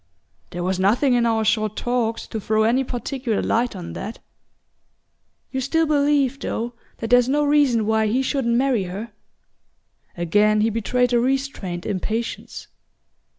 [0.49, 4.17] "There was nothing in our short talks to throw any particular light on that."
[5.51, 9.11] "You still believe, though, that there's no reason why he shouldn't marry her?"
[10.17, 12.65] Again he betrayed a restrained impatience.